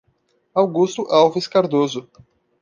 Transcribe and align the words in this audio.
Augusto 0.55 1.05
Alves 1.11 1.45
Cardoso 1.45 2.09